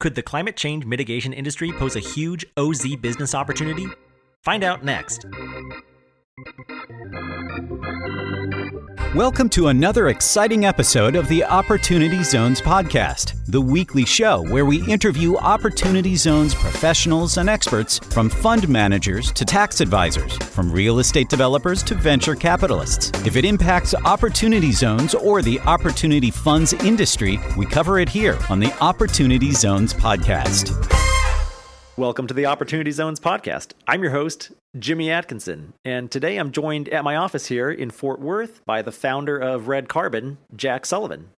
[0.00, 3.86] Could the climate change mitigation industry pose a huge OZ business opportunity?
[4.42, 5.26] Find out next.
[9.14, 14.86] Welcome to another exciting episode of the Opportunity Zones podcast, the weekly show where we
[14.86, 21.30] interview Opportunity Zones professionals and experts from fund managers to tax advisors, from real estate
[21.30, 23.10] developers to venture capitalists.
[23.26, 28.60] If it impacts Opportunity Zones or the Opportunity Funds industry, we cover it here on
[28.60, 31.07] the Opportunity Zones podcast.
[31.98, 33.72] Welcome to the Opportunity Zones podcast.
[33.88, 38.20] I'm your host, Jimmy Atkinson, and today I'm joined at my office here in Fort
[38.20, 41.30] Worth by the founder of Red Carbon, Jack Sullivan.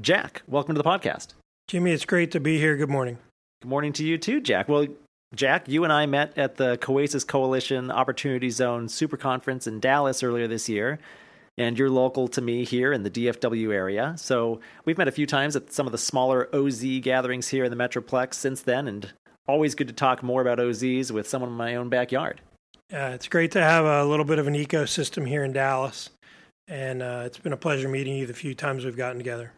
[0.00, 1.34] Jack, welcome to the podcast.
[1.66, 2.76] Jimmy, it's great to be here.
[2.76, 3.18] Good morning.
[3.60, 4.68] Good morning to you too, Jack.
[4.68, 4.86] Well,
[5.34, 10.22] Jack, you and I met at the Coasis Coalition Opportunity Zone Super Conference in Dallas
[10.22, 11.00] earlier this year,
[11.58, 14.14] and you're local to me here in the DFW area.
[14.16, 17.76] So we've met a few times at some of the smaller OZ gatherings here in
[17.76, 19.12] the Metroplex since then, and
[19.46, 22.40] always good to talk more about OZs with someone in my own backyard.
[22.92, 26.10] Uh, it's great to have a little bit of an ecosystem here in Dallas,
[26.68, 29.52] and uh, it's been a pleasure meeting you the few times we've gotten together.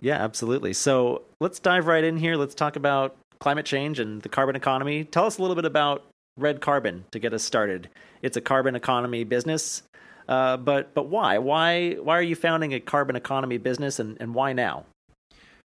[0.00, 0.72] Yeah, absolutely.
[0.72, 2.36] So let's dive right in here.
[2.36, 5.04] Let's talk about climate change and the carbon economy.
[5.04, 6.04] Tell us a little bit about
[6.36, 7.88] Red Carbon to get us started.
[8.22, 9.82] It's a carbon economy business,
[10.28, 11.38] uh, but but why?
[11.38, 14.84] Why why are you founding a carbon economy business, and, and why now?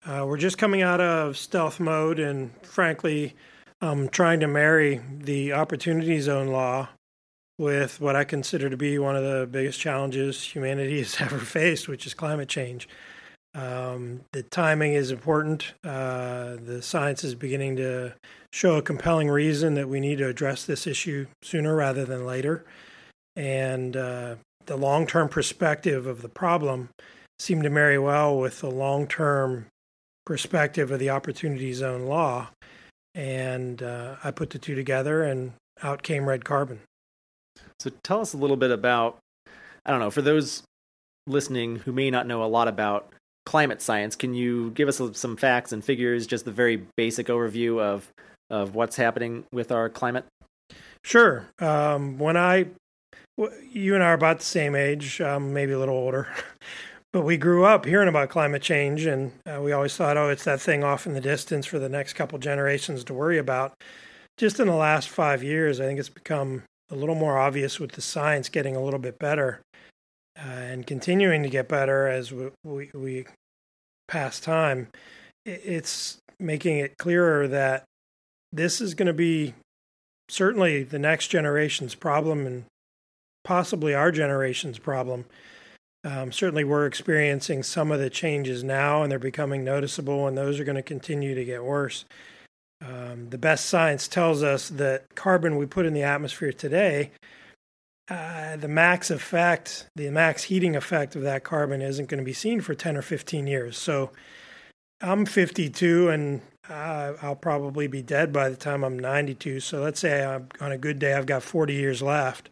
[0.06, 3.36] Uh, we're just coming out of stealth mode, and frankly,
[3.82, 6.88] um, trying to marry the opportunity zone law
[7.58, 11.88] with what I consider to be one of the biggest challenges humanity has ever faced,
[11.88, 12.88] which is climate change.
[13.56, 15.74] Um, the timing is important.
[15.84, 18.14] Uh, the science is beginning to
[18.54, 22.64] show a compelling reason that we need to address this issue sooner rather than later.
[23.36, 24.36] And uh,
[24.68, 26.90] the long term perspective of the problem
[27.40, 29.66] seemed to marry well with the long term
[30.26, 32.50] perspective of the Opportunity Zone law.
[33.14, 36.82] And uh, I put the two together, and out came Red Carbon.
[37.80, 39.18] So tell us a little bit about,
[39.86, 40.64] I don't know, for those
[41.28, 43.14] listening who may not know a lot about
[43.46, 47.80] climate science, can you give us some facts and figures, just the very basic overview
[47.80, 48.10] of,
[48.50, 50.26] of what's happening with our climate?
[51.04, 51.46] Sure.
[51.60, 52.68] Um, when I,
[53.72, 56.28] you and I are about the same age, um, maybe a little older.
[57.16, 60.44] But we grew up hearing about climate change, and uh, we always thought, oh, it's
[60.44, 63.74] that thing off in the distance for the next couple generations to worry about.
[64.38, 67.94] Just in the last five years, I think it's become a little more obvious with
[67.94, 69.62] the science getting a little bit better
[70.38, 73.26] uh, and continuing to get better as we, we, we
[74.10, 74.90] pass time.
[75.46, 77.86] It's making it clearer that
[78.52, 79.54] this is going to be
[80.28, 82.66] certainly the next generation's problem and
[83.46, 85.24] possibly our generation's problem.
[86.06, 90.60] Um, certainly, we're experiencing some of the changes now, and they're becoming noticeable, and those
[90.60, 92.06] are going to continue to get worse.
[92.80, 97.10] Um, the best science tells us that carbon we put in the atmosphere today,
[98.08, 102.34] uh, the max effect, the max heating effect of that carbon isn't going to be
[102.34, 103.78] seen for 10 or 15 years.
[103.78, 104.12] So
[105.02, 109.60] I'm 52 and uh, I'll probably be dead by the time I'm 92.
[109.62, 112.50] So let's say I'm, on a good day, I've got 40 years left.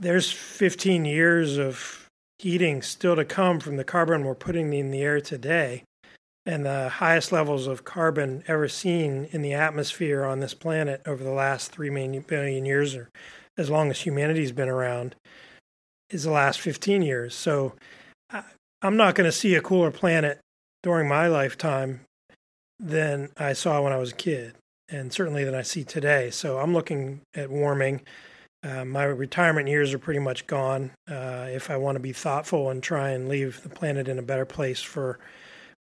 [0.00, 2.07] There's 15 years of
[2.38, 5.82] heating still to come from the carbon we're putting in the air today.
[6.46, 11.22] And the highest levels of carbon ever seen in the atmosphere on this planet over
[11.22, 13.10] the last three billion years, or
[13.58, 15.14] as long as humanity's been around,
[16.08, 17.34] is the last 15 years.
[17.34, 17.74] So
[18.80, 20.38] I'm not going to see a cooler planet
[20.82, 22.00] during my lifetime
[22.78, 24.54] than I saw when I was a kid,
[24.88, 26.30] and certainly than I see today.
[26.30, 28.00] So I'm looking at warming
[28.62, 30.90] uh, my retirement years are pretty much gone.
[31.08, 34.22] Uh, if I want to be thoughtful and try and leave the planet in a
[34.22, 35.18] better place for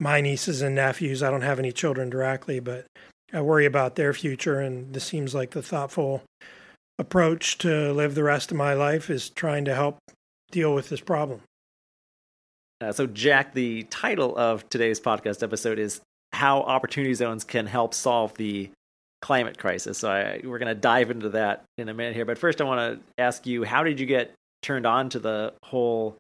[0.01, 2.87] my nieces and nephews, I don't have any children directly, but
[3.33, 4.61] I worry about their future.
[4.61, 6.23] And this seems like the thoughtful
[6.99, 9.99] approach to live the rest of my life is trying to help
[10.51, 11.41] deal with this problem.
[12.81, 16.01] Uh, so, Jack, the title of today's podcast episode is
[16.33, 18.71] How Opportunity Zones Can Help Solve the
[19.23, 19.99] climate crisis.
[19.99, 22.27] So I, we're going to dive into that in a minute here.
[22.27, 25.55] But first, I want to ask you, how did you get turned on to the
[25.63, 26.17] whole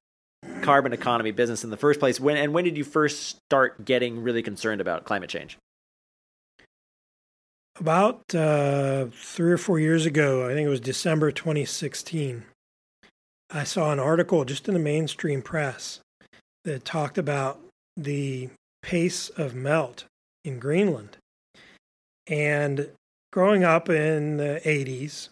[0.62, 2.19] carbon economy business in the first place?
[2.19, 5.58] When and when did you first start getting really concerned about climate change?
[7.78, 12.44] About uh, three or four years ago, I think it was December 2016.
[13.50, 16.00] I saw an article just in the mainstream press
[16.64, 17.60] that talked about
[17.96, 18.50] the
[18.82, 20.04] pace of melt
[20.44, 21.16] in Greenland
[22.26, 22.90] and
[23.32, 25.28] growing up in the 80s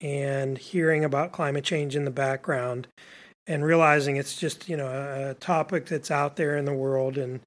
[0.00, 2.86] and hearing about climate change in the background
[3.46, 7.40] and realizing it's just, you know, a topic that's out there in the world and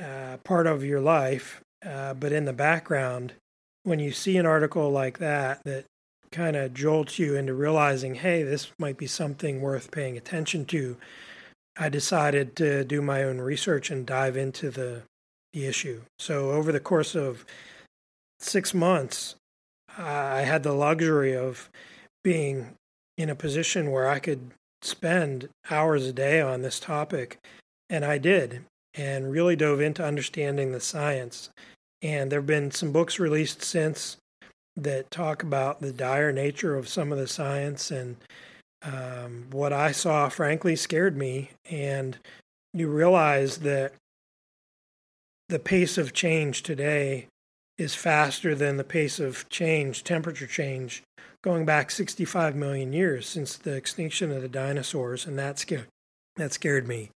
[0.00, 3.34] uh, part of your life, Uh, but in the background,
[3.82, 5.84] when you see an article like that, that
[6.32, 10.96] kind of jolts you into realizing, hey, this might be something worth paying attention to,
[11.76, 15.02] I decided to do my own research and dive into the,
[15.52, 16.02] the issue.
[16.18, 17.44] So over the course of
[18.44, 19.34] six months,
[19.96, 21.70] I had the luxury of
[22.22, 22.74] being
[23.16, 24.50] in a position where I could
[24.82, 27.38] spend hours a day on this topic.
[27.90, 28.64] And I did,
[28.94, 31.50] and really dove into understanding the science.
[32.02, 34.16] And there have been some books released since
[34.76, 37.90] that talk about the dire nature of some of the science.
[37.90, 38.16] And
[38.82, 41.50] um, what I saw, frankly, scared me.
[41.70, 42.18] And
[42.72, 43.92] you realize that
[45.48, 47.28] the pace of change today
[47.78, 51.02] is faster than the pace of change, temperature change,
[51.42, 55.88] going back 65 million years since the extinction of the dinosaurs, and that scared
[56.36, 57.10] that scared me.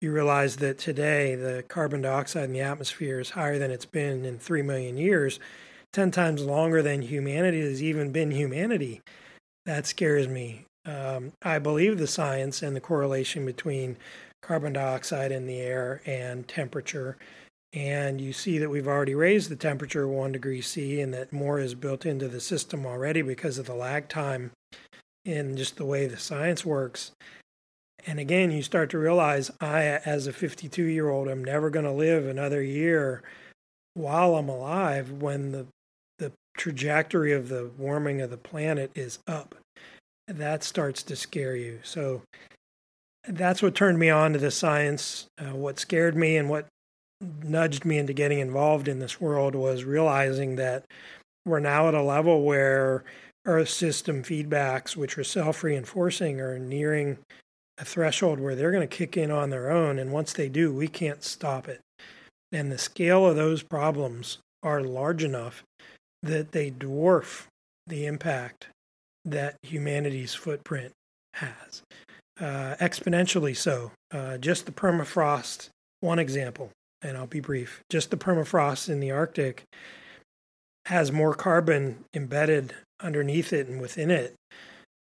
[0.00, 4.24] You realize that today the carbon dioxide in the atmosphere is higher than it's been
[4.24, 5.38] in three million years,
[5.92, 9.00] ten times longer than humanity has even been humanity.
[9.66, 10.64] That scares me.
[10.84, 13.96] Um, I believe the science and the correlation between
[14.42, 17.16] carbon dioxide in the air and temperature
[17.72, 21.58] and you see that we've already raised the temperature one degree C and that more
[21.58, 24.50] is built into the system already because of the lag time
[25.24, 27.12] and just the way the science works.
[28.06, 31.84] And again, you start to realize I, as a 52 year old, am never going
[31.84, 33.22] to live another year
[33.94, 35.66] while I'm alive when the,
[36.18, 39.54] the trajectory of the warming of the planet is up.
[40.26, 41.80] That starts to scare you.
[41.82, 42.22] So
[43.26, 45.26] that's what turned me on to the science.
[45.38, 46.66] Uh, what scared me and what
[47.42, 50.84] nudged me into getting involved in this world was realizing that
[51.44, 53.04] we're now at a level where
[53.44, 57.18] Earth system feedbacks, which are self reinforcing, are nearing
[57.78, 59.98] a threshold where they're going to kick in on their own.
[59.98, 61.80] And once they do, we can't stop it.
[62.52, 65.64] And the scale of those problems are large enough
[66.22, 67.46] that they dwarf
[67.86, 68.68] the impact
[69.24, 70.92] that humanity's footprint
[71.34, 71.82] has.
[72.40, 73.90] Uh, exponentially so.
[74.12, 75.68] Uh, just the permafrost,
[76.00, 76.70] one example
[77.02, 77.82] and I'll be brief.
[77.90, 79.64] Just the permafrost in the Arctic
[80.86, 84.34] has more carbon embedded underneath it and within it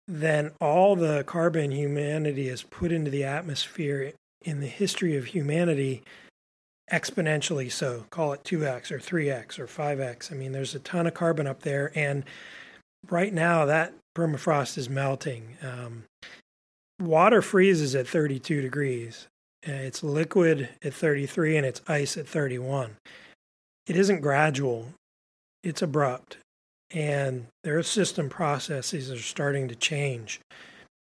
[0.08, 6.02] than all the carbon humanity has put into the atmosphere in the history of humanity
[6.92, 7.70] exponentially.
[7.70, 11.48] So call it 2x or 3x or 5x i mean there's a ton of carbon
[11.48, 11.92] up there.
[11.96, 12.24] And
[13.10, 15.58] right now that permafrost is melting.
[15.62, 16.06] Um,
[17.00, 19.28] water freezes at 32 degrees
[19.68, 22.96] Uh, it's liquid at 33 and it's ice at 31.
[23.86, 24.88] It isn't gradual,
[25.64, 26.38] it's abrupt.
[26.92, 30.40] And their system processes are starting to change.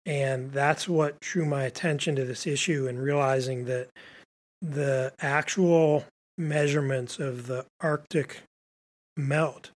[0.07, 3.89] And that's what drew my attention to this issue and realizing that
[4.61, 6.05] the actual
[6.39, 8.43] measurements of the Arctic
[9.17, 9.71] melt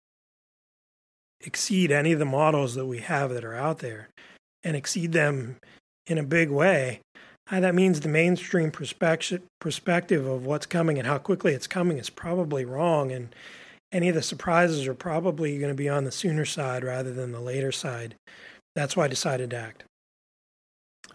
[1.41, 4.09] exceed any of the models that we have that are out there
[4.63, 5.57] and exceed them
[6.07, 7.01] in a big way
[7.51, 12.09] that means the mainstream perspective perspective of what's coming and how quickly it's coming is
[12.09, 13.33] probably wrong, and
[13.91, 17.31] any of the surprises are probably going to be on the sooner side rather than
[17.31, 18.15] the later side.
[18.75, 19.83] That's why I decided to act.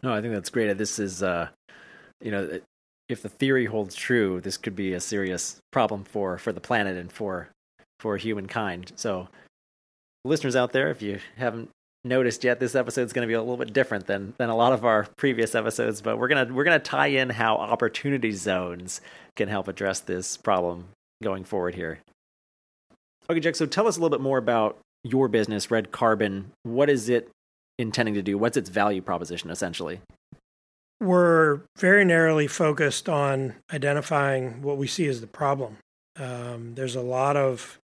[0.02, 0.76] No, I think that's great.
[0.78, 1.48] This is, uh,
[2.20, 2.60] you know,
[3.08, 6.96] if the theory holds true, this could be a serious problem for for the planet
[6.96, 7.48] and for
[7.98, 8.92] for humankind.
[8.96, 9.28] So,
[10.24, 11.70] listeners out there, if you haven't
[12.04, 14.56] noticed yet, this episode is going to be a little bit different than than a
[14.56, 16.00] lot of our previous episodes.
[16.00, 19.00] But we're gonna we're gonna tie in how opportunity zones
[19.36, 20.88] can help address this problem
[21.22, 22.00] going forward here.
[23.28, 23.56] Okay, Jack.
[23.56, 26.52] So tell us a little bit more about your business, Red Carbon.
[26.62, 27.30] What is it
[27.78, 28.36] intending to do?
[28.36, 30.00] What's its value proposition essentially?
[31.00, 35.78] We're very narrowly focused on identifying what we see as the problem.
[36.18, 37.79] Um, there's a lot of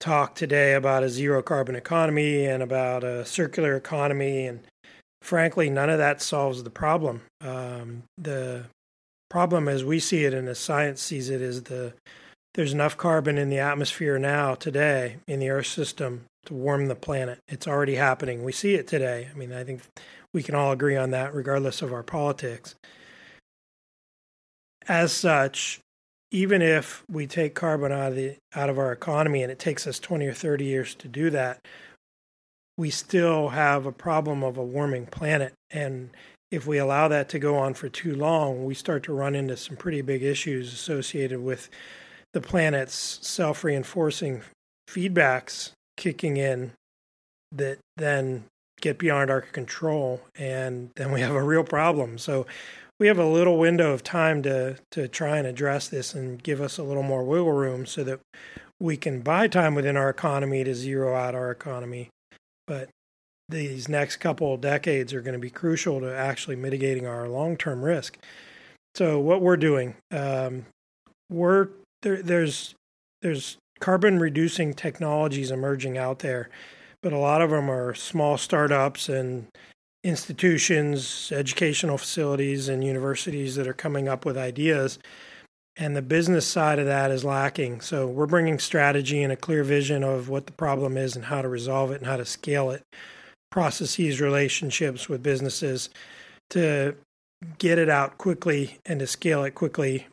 [0.00, 4.46] talk today about a zero carbon economy and about a circular economy.
[4.46, 4.60] And
[5.22, 7.22] frankly, none of that solves the problem.
[7.40, 8.64] Um, the
[9.30, 11.94] problem, as we see it and as science sees it, is the
[12.54, 16.94] there's enough carbon in the atmosphere now today in the Earth system to warm the
[16.94, 17.38] planet.
[17.48, 18.44] It's already happening.
[18.44, 19.28] We see it today.
[19.30, 19.82] I mean, I think
[20.32, 22.74] we can all agree on that, regardless of our politics.
[24.88, 25.80] As such,
[26.36, 29.86] even if we take carbon out of the out of our economy and it takes
[29.86, 31.66] us 20 or 30 years to do that
[32.76, 35.54] we still have a problem of a warming planet.
[35.70, 36.10] And
[36.50, 39.56] if we allow that to go on for too long we start to run into
[39.56, 41.70] some pretty big issues associated with
[42.34, 44.42] the planet's self-reinforcing
[44.90, 46.72] feedbacks kicking in
[47.50, 48.44] that then
[48.82, 52.18] get beyond our control and then we have a real problem.
[52.18, 52.44] So
[52.98, 56.60] we have a little window of time to to try and address this and give
[56.60, 58.20] us a little more wiggle room so that
[58.80, 62.10] we can buy time within our economy to zero out our economy,
[62.66, 62.88] but
[63.48, 67.56] these next couple of decades are going to be crucial to actually mitigating our long
[67.56, 68.18] term risk.
[68.94, 70.66] So what we're doing, um,
[71.30, 71.68] we're
[72.02, 72.74] there, there's
[73.22, 76.48] there's carbon reducing technologies emerging out there,
[77.02, 79.46] but a lot of them are small startups and
[80.06, 85.00] institutions, educational facilities, and universities that are coming up with ideas.
[85.76, 87.80] And the business side of that is lacking.
[87.80, 91.42] So we're bringing strategy and a clear vision of what the problem is and how
[91.42, 92.82] to resolve it and how to scale it,
[93.50, 95.90] processes, relationships with businesses
[96.50, 96.94] to
[97.58, 100.06] get it out quickly and to scale it quickly.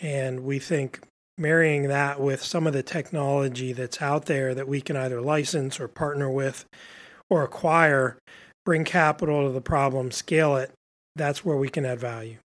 [0.00, 1.00] And we think
[1.36, 5.78] marrying that with some of the technology that's out there that we can either license
[5.78, 6.64] or partner with
[7.28, 8.16] or acquire,
[8.64, 10.72] bring capital to the problem, scale it,
[11.16, 12.38] that's where we can add value.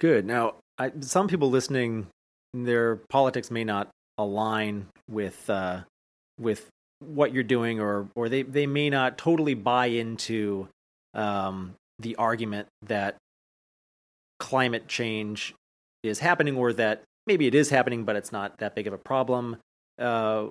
[0.00, 0.26] Good.
[0.26, 2.08] Now, I, some people listening,
[2.52, 3.88] their politics may not
[4.18, 5.80] align with uh,
[6.38, 6.68] with
[7.00, 10.68] what you're doing, or or they they may not totally buy into
[11.14, 13.16] um, the argument that
[14.40, 15.54] climate change
[16.02, 18.98] is happening, or that maybe it is happening, but it's not that big of a
[18.98, 19.56] problem.
[19.98, 20.46] Uh,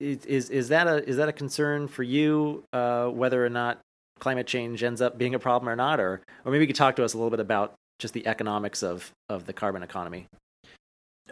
[0.00, 2.64] is is that a is that a concern for you?
[2.72, 3.80] Uh, whether or not
[4.18, 6.96] climate change ends up being a problem or not, or or maybe you could talk
[6.96, 10.26] to us a little bit about just the economics of of the carbon economy.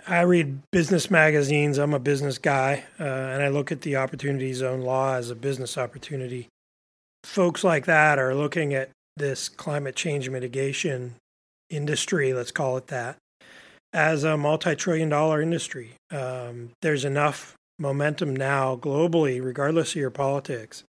[0.07, 1.79] I read business magazines.
[1.79, 5.35] I'm a business guy, uh, and I look at the opportunity zone law as a
[5.35, 6.49] business opportunity.
[7.23, 11.15] Folks like that are looking at this climate change mitigation
[11.71, 13.17] industry, let's call it that,
[13.93, 15.93] as a multi trillion dollar industry.
[16.11, 20.85] Um, there's enough momentum now globally, regardless of your politics,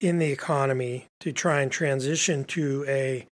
[0.00, 3.26] in the economy to try and transition to a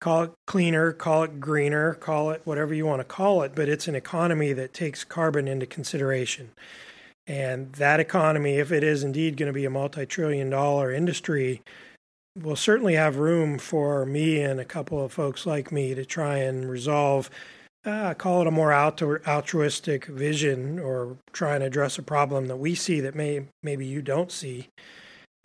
[0.00, 3.68] call it cleaner, call it greener, call it whatever you want to call it, but
[3.68, 6.50] it's an economy that takes carbon into consideration.
[7.26, 11.62] And that economy, if it is indeed going to be a multi trillion dollar industry,
[12.40, 16.38] will certainly have room for me and a couple of folks like me to try
[16.38, 17.30] and resolve
[17.84, 22.74] uh, call it a more altruistic vision or try and address a problem that we
[22.74, 24.68] see that may maybe you don't see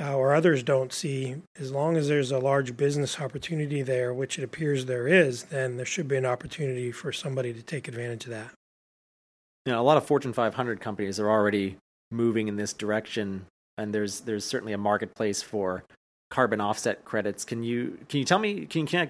[0.01, 1.35] uh, or others don't see.
[1.59, 5.77] As long as there's a large business opportunity there which it appears there is then
[5.77, 8.51] there should be an opportunity for somebody to take advantage of that.
[9.65, 11.77] You know a lot of fortune 500 companies are already
[12.11, 13.45] moving in this direction
[13.77, 15.83] and there's there's certainly a marketplace for
[16.29, 17.43] carbon offset credits.
[17.43, 19.09] Can you can you tell me can you,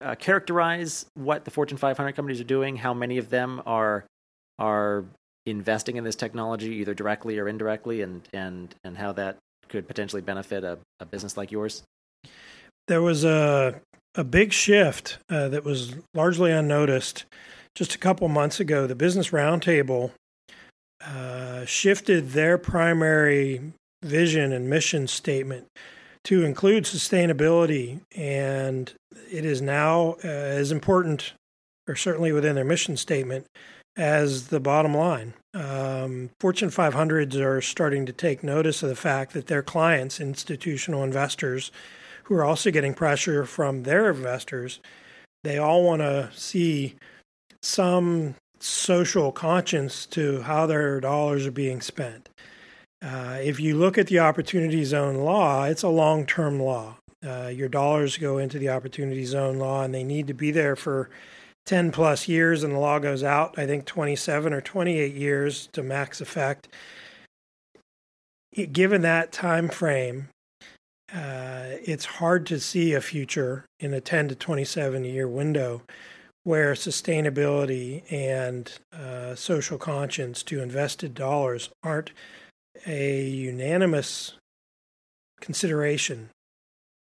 [0.00, 2.76] uh, characterize what the Fortune 500 companies are doing?
[2.76, 4.04] How many of them are
[4.58, 5.04] are
[5.44, 9.38] investing in this technology, either directly or indirectly, and and and how that
[9.68, 11.82] could potentially benefit a, a business like yours?
[12.88, 13.80] There was a
[14.14, 17.24] a big shift uh, that was largely unnoticed
[17.74, 18.86] just a couple months ago.
[18.86, 20.12] The Business Roundtable
[21.04, 23.72] uh, shifted their primary
[24.02, 25.66] vision and mission statement
[26.26, 28.92] to include sustainability, and
[29.30, 31.34] it is now uh, as important,
[31.88, 33.46] or certainly within their mission statement,
[33.96, 35.34] as the bottom line.
[35.54, 41.04] Um, Fortune 500s are starting to take notice of the fact that their clients, institutional
[41.04, 41.70] investors,
[42.24, 44.80] who are also getting pressure from their investors,
[45.44, 46.96] they all want to see
[47.62, 52.28] some social conscience to how their dollars are being spent.
[53.06, 56.96] Uh, if you look at the opportunity zone law, it's a long term law.
[57.24, 60.74] Uh, your dollars go into the opportunity zone law and they need to be there
[60.74, 61.08] for
[61.66, 65.82] 10 plus years, and the law goes out, I think, 27 or 28 years to
[65.82, 66.68] max effect.
[68.52, 70.28] It, given that time frame,
[71.12, 75.82] uh, it's hard to see a future in a 10 to 27 year window
[76.42, 82.12] where sustainability and uh, social conscience to invested dollars aren't
[82.86, 84.34] a unanimous
[85.40, 86.30] consideration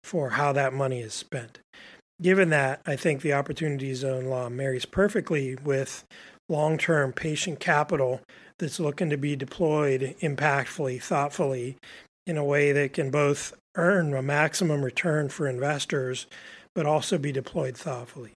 [0.04, 1.60] for how that money is spent.
[2.22, 6.06] Given that, I think the Opportunity Zone law marries perfectly with
[6.48, 8.22] long term patient capital
[8.60, 11.78] that's looking to be deployed impactfully, thoughtfully,
[12.26, 16.28] in a way that can both earn a maximum return for investors,
[16.74, 18.32] but also be deployed thoughtfully.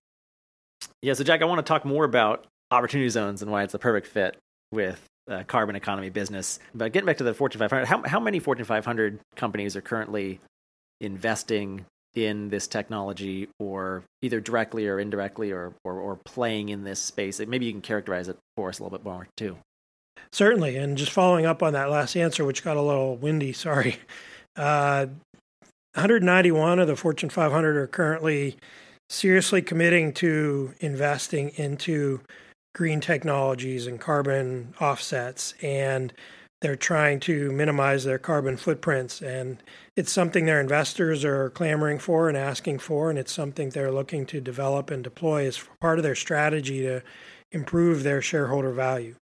[1.02, 3.80] Yeah, so Jack, I want to talk more about opportunity zones and why it's a
[3.80, 4.38] perfect fit
[4.72, 6.60] with uh, carbon economy business.
[6.74, 10.40] But getting back to the Fortune 500, how, how many Fortune 500 companies are currently
[11.00, 17.00] investing in this technology or either directly or indirectly or, or, or playing in this
[17.00, 17.40] space?
[17.40, 19.58] Maybe you can characterize it for us a little bit more too.
[20.32, 20.78] Certainly.
[20.78, 23.98] And just following up on that last answer, which got a little windy, sorry.
[24.56, 25.08] Uh,
[25.96, 28.58] 191 of the Fortune 500 are currently
[29.10, 32.22] seriously committing to investing into
[32.74, 36.14] green technologies and carbon offsets, and
[36.62, 39.22] they're trying to minimize their carbon footprints.
[39.22, 39.64] And
[39.96, 44.26] it's something their investors are clamoring for and asking for, and it's something they're looking
[44.28, 47.02] to develop and deploy as part of their strategy to
[47.52, 49.16] improve their shareholder value.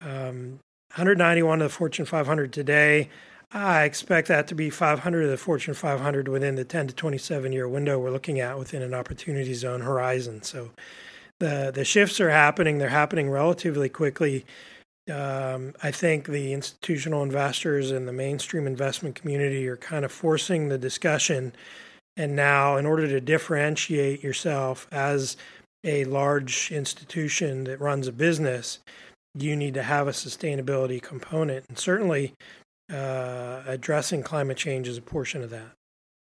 [0.00, 0.60] Um,
[0.94, 3.08] 191 of the Fortune 500 today.
[3.54, 7.52] I expect that to be 500 of the Fortune 500 within the 10 to 27
[7.52, 10.42] year window we're looking at within an opportunity zone horizon.
[10.42, 10.70] So
[11.42, 12.78] the the shifts are happening.
[12.78, 14.46] They're happening relatively quickly.
[15.12, 20.68] Um, I think the institutional investors and the mainstream investment community are kind of forcing
[20.68, 21.52] the discussion.
[22.16, 25.36] And now, in order to differentiate yourself as
[25.82, 28.78] a large institution that runs a business,
[29.34, 31.64] you need to have a sustainability component.
[31.68, 32.34] And certainly,
[32.92, 35.72] uh, addressing climate change is a portion of that.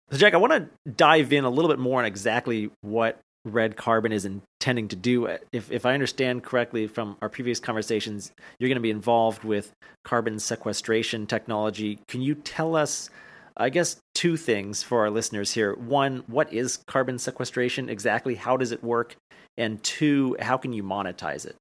[0.09, 3.75] So, Jack, I want to dive in a little bit more on exactly what red
[3.75, 5.25] carbon is intending to do.
[5.51, 9.71] If if I understand correctly from our previous conversations, you're going to be involved with
[10.03, 11.99] carbon sequestration technology.
[12.07, 13.09] Can you tell us
[13.55, 15.75] I guess two things for our listeners here.
[15.75, 18.35] One, what is carbon sequestration exactly?
[18.35, 19.15] How does it work?
[19.57, 21.55] And two, how can you monetize it?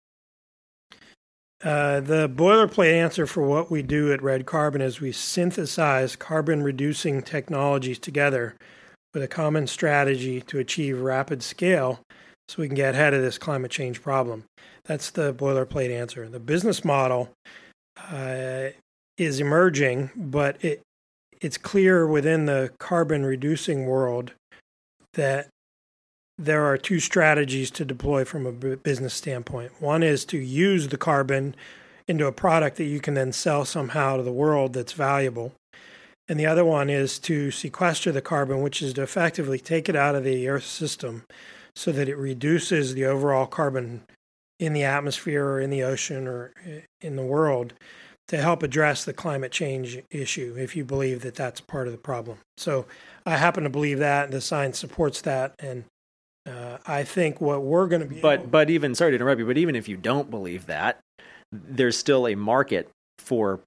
[1.63, 6.63] Uh, the boilerplate answer for what we do at Red Carbon is we synthesize carbon
[6.63, 8.57] reducing technologies together
[9.15, 12.01] with a common strategy to achieve rapid scale
[12.49, 14.45] so we can get ahead of this climate change problem.
[14.85, 16.29] That's the boilerplate answer.
[16.29, 17.31] The business model
[18.11, 18.69] uh,
[19.17, 20.83] is emerging, but it
[21.41, 24.31] it's clear within the carbon reducing world
[25.15, 25.49] that
[26.39, 29.73] there are two strategies to deploy from a business standpoint.
[29.81, 31.57] One is to use the carbon
[32.07, 35.53] into a product that you can then sell somehow to the world that's valuable.
[36.29, 39.97] And the other one is to sequester the carbon, which is to effectively take it
[39.97, 41.25] out of the Earth system
[41.75, 44.03] so that it reduces the overall carbon
[44.61, 46.53] in the atmosphere or in the ocean or
[47.01, 47.75] in the world
[48.29, 51.99] to help address the climate change issue if you believe that that's part of the
[51.99, 52.39] problem.
[52.57, 52.87] So
[53.27, 55.55] I happen to believe that, and the science supports that.
[55.59, 55.85] And
[56.47, 58.21] uh, I think what we're going to be.
[58.21, 61.01] But, but even, sorry to interrupt you, but even if you don't believe that,
[61.51, 63.61] there's still a market for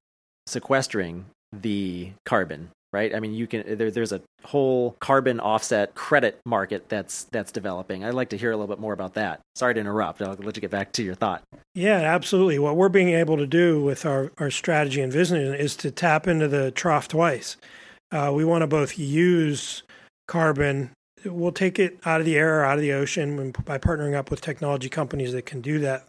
[0.48, 1.26] sequestering
[1.62, 3.14] the carbon right?
[3.14, 8.06] I mean you can there, there's a whole carbon offset credit market that's that's developing.
[8.06, 9.42] I'd like to hear a little bit more about that.
[9.54, 10.22] Sorry to interrupt.
[10.22, 11.44] I'll let you get back to your thought.
[11.74, 12.58] Yeah absolutely.
[12.58, 16.26] What we're being able to do with our, our strategy and vision is to tap
[16.26, 17.58] into the trough twice.
[18.14, 19.84] Uh, we want to both use
[20.28, 20.92] carbon
[21.26, 24.30] we'll take it out of the air or out of the ocean by partnering up
[24.32, 26.08] with technology companies that can do that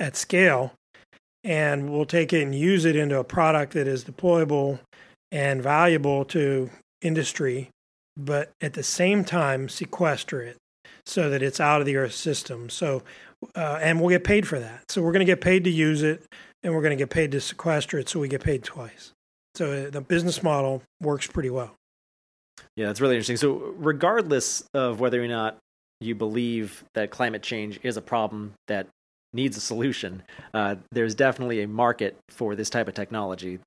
[0.00, 0.72] at scale
[1.44, 4.80] and we'll take it and use it into a product that is deployable
[5.30, 6.70] and valuable to
[7.02, 7.68] industry,
[8.16, 10.56] but at the same time sequester it
[11.06, 12.70] so that it's out of the Earth system.
[12.70, 13.02] So,
[13.54, 14.90] uh, and we'll get paid for that.
[14.90, 16.24] So we're going to get paid to use it,
[16.62, 18.08] and we're going to get paid to sequester it.
[18.08, 19.12] So we get paid twice.
[19.54, 21.74] So uh, the business model works pretty well.
[22.76, 23.36] Yeah, that's really interesting.
[23.36, 25.58] So regardless of whether or not
[26.00, 28.86] you believe that climate change is a problem that
[29.34, 33.58] needs a solution, uh, there's definitely a market for this type of technology.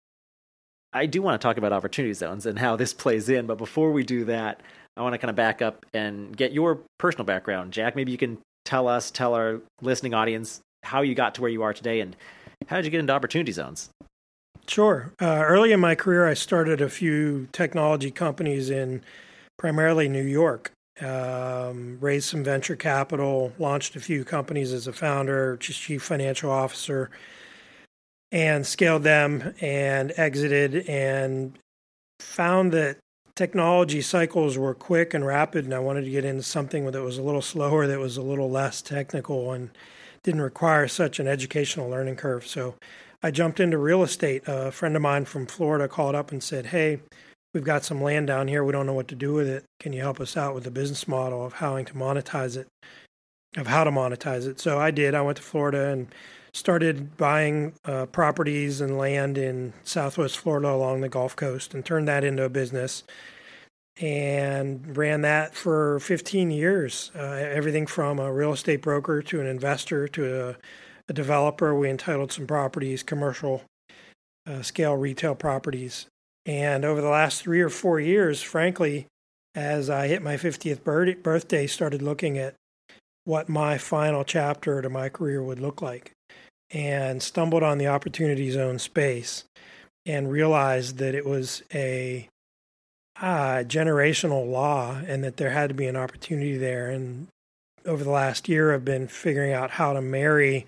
[0.93, 3.91] I do want to talk about opportunity zones and how this plays in, but before
[3.91, 4.61] we do that,
[4.95, 7.73] I want to kind of back up and get your personal background.
[7.73, 11.51] Jack, maybe you can tell us, tell our listening audience how you got to where
[11.51, 12.15] you are today and
[12.67, 13.89] how did you get into opportunity zones?
[14.67, 15.13] Sure.
[15.21, 19.01] Uh, early in my career, I started a few technology companies in
[19.57, 20.71] primarily New York
[21.01, 27.09] um, raised some venture capital, launched a few companies as a founder, chief financial officer,
[28.31, 31.57] and scaled them and exited and
[32.19, 32.97] found that
[33.35, 37.19] technology cycles were quick and rapid and I wanted to get into something that was
[37.19, 39.69] a little slower that was a little less technical and
[40.23, 42.45] didn't require such an educational learning curve.
[42.47, 42.75] So
[43.21, 44.43] I jumped into real estate.
[44.47, 46.99] A friend of mine from Florida called up and said hey
[47.53, 48.63] we've got some land down here.
[48.63, 49.63] We don't know what to do with it.
[49.79, 52.67] Can you help us out with the business model of how to monetize it,
[53.55, 54.59] of how to monetize it?
[54.59, 55.15] So I did.
[55.15, 56.13] I went to Florida and
[56.53, 62.07] started buying uh, properties and land in Southwest Florida along the Gulf Coast and turned
[62.07, 63.03] that into a business
[63.99, 67.11] and ran that for 15 years.
[67.15, 70.55] Uh, everything from a real estate broker to an investor to a,
[71.09, 71.73] a developer.
[71.73, 73.63] We entitled some properties, commercial
[74.45, 76.07] uh, scale retail properties,
[76.47, 79.05] and over the last three or four years, frankly,
[79.53, 80.81] as I hit my 50th
[81.21, 82.55] birthday, started looking at
[83.25, 86.13] what my final chapter to my career would look like
[86.71, 89.43] and stumbled on the opportunity zone space
[90.05, 92.29] and realized that it was a
[93.21, 96.89] ah, generational law and that there had to be an opportunity there.
[96.89, 97.27] And
[97.85, 100.65] over the last year, I've been figuring out how to marry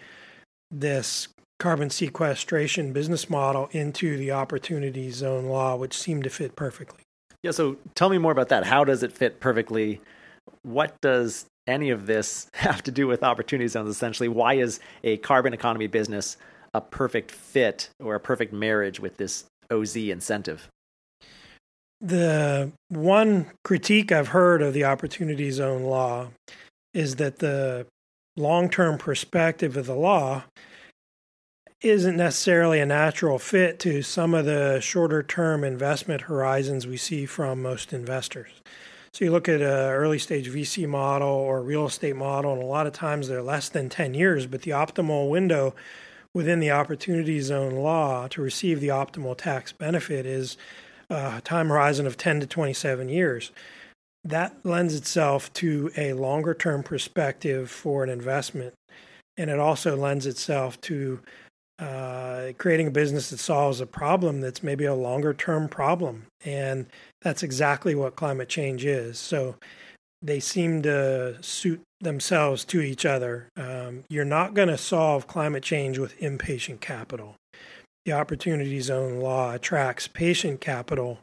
[0.71, 7.01] this carbon sequestration business model into the opportunity zone law, which seemed to fit perfectly.
[7.43, 8.65] Yeah, so tell me more about that.
[8.65, 10.01] How does it fit perfectly?
[10.63, 14.29] What does any of this have to do with opportunity zones essentially?
[14.29, 16.37] Why is a carbon economy business
[16.73, 20.67] a perfect fit or a perfect marriage with this OZ incentive?
[22.01, 26.29] The one critique I've heard of the opportunity zone law
[26.93, 27.87] is that the
[28.37, 30.43] long term perspective of the law
[31.81, 37.25] isn't necessarily a natural fit to some of the shorter term investment horizons we see
[37.25, 38.51] from most investors.
[39.13, 42.65] So you look at an early stage VC model or real estate model, and a
[42.65, 45.73] lot of times they're less than 10 years, but the optimal window
[46.33, 50.57] within the opportunity zone law to receive the optimal tax benefit is
[51.09, 53.51] a time horizon of 10 to 27 years.
[54.23, 58.73] That lends itself to a longer term perspective for an investment.
[59.37, 61.21] And it also lends itself to
[61.79, 66.25] uh, creating a business that solves a problem that's maybe a longer term problem.
[66.43, 66.87] And
[67.21, 69.17] that's exactly what climate change is.
[69.17, 69.55] So
[70.21, 73.47] they seem to suit themselves to each other.
[73.55, 77.35] Um, you're not going to solve climate change with impatient capital.
[78.05, 81.19] The Opportunity Zone law attracts patient capital,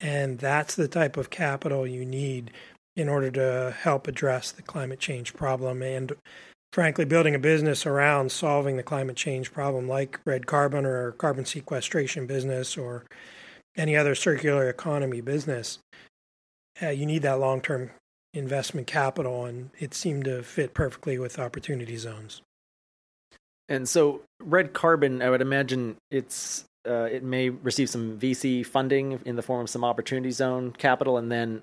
[0.00, 2.50] and that's the type of capital you need
[2.96, 6.12] in order to help address the climate change problem and
[6.74, 11.44] frankly, building a business around solving the climate change problem, like red carbon or carbon
[11.44, 13.04] sequestration business or
[13.76, 15.78] any other circular economy business,
[16.82, 17.92] uh, you need that long term
[18.32, 22.42] investment capital, and it seemed to fit perfectly with opportunity zones.
[23.68, 29.20] And so, red carbon, I would imagine it's uh, it may receive some VC funding
[29.24, 31.62] in the form of some opportunity zone capital, and then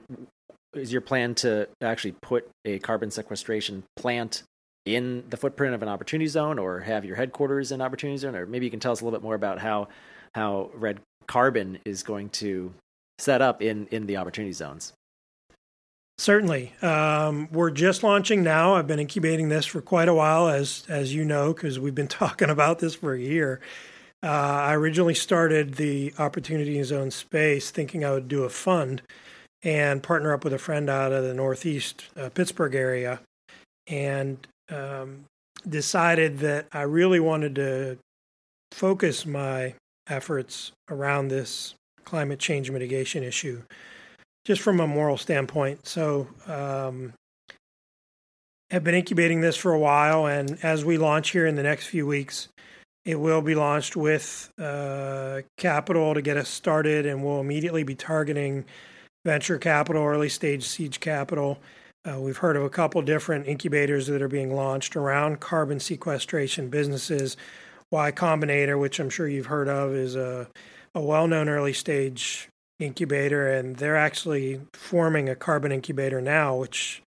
[0.74, 4.44] is your plan to actually put a carbon sequestration plant
[4.86, 8.36] in the footprint of an opportunity zone or have your headquarters in opportunity zone?
[8.36, 9.88] Or maybe you can tell us a little bit more about how
[10.34, 12.74] how red carbon is going to
[13.20, 14.94] set up in in the opportunity zones.
[16.18, 16.74] Certainly.
[16.84, 18.76] Um, we're just launching now.
[18.76, 22.08] I've been incubating this for quite a while as as you know because we've been
[22.22, 23.60] talking about this for a year.
[24.24, 29.02] Uh, i originally started the opportunity zone space thinking i would do a fund
[29.64, 33.20] and partner up with a friend out of the northeast uh, pittsburgh area.
[33.88, 35.26] And um,
[35.68, 37.98] decided that I really wanted to
[38.72, 39.76] focus my
[40.08, 43.62] efforts around this climate change mitigation issue,
[44.46, 45.88] just from a moral standpoint.
[45.88, 47.14] So, um,
[48.72, 51.88] have been incubating this for a while, and as we launch here in the next
[51.88, 52.48] few weeks,
[53.04, 57.96] it will be launched with uh, capital to get us started, and we'll immediately be
[57.96, 58.64] targeting
[59.26, 61.60] venture capital, early stage seed capital,
[62.10, 66.70] uh, we've heard of a couple different incubators that are being launched around carbon sequestration
[66.70, 67.38] businesses.
[67.92, 70.48] Y Combinator, which I'm sure you've heard of, is a,
[70.96, 72.48] a well known early stage
[72.80, 77.04] incubator, and they're actually forming a carbon incubator now, which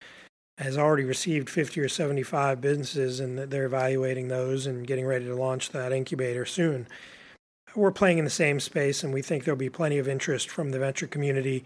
[0.60, 5.36] has already received 50 or 75 businesses, and they're evaluating those and getting ready to
[5.36, 6.88] launch that incubator soon.
[7.76, 10.70] We're playing in the same space, and we think there'll be plenty of interest from
[10.70, 11.66] the venture community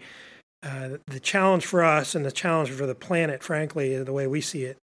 [0.62, 4.40] uh, the challenge for us and the challenge for the planet, frankly, the way we
[4.40, 4.76] see it,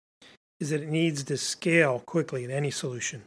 [0.61, 3.23] is that it needs to scale quickly in any solution.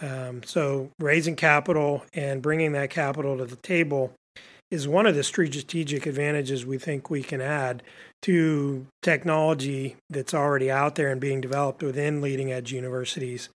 [0.00, 4.12] Um, so, raising capital and bringing that capital to the table
[4.70, 7.82] is one of the strategic advantages we think we can add
[8.22, 13.48] to technology that's already out there and being developed within leading edge universities.